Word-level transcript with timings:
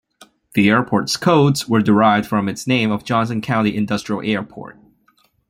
The 0.55 0.67
airport's 0.67 1.15
codes 1.15 1.69
were 1.69 1.79
derived 1.83 2.25
from 2.27 2.49
its 2.49 2.65
name 2.65 2.89
of 2.91 3.03
Johnson 3.05 3.39
County 3.39 3.77
Industrial 3.77 4.19
Airport. 4.23 4.79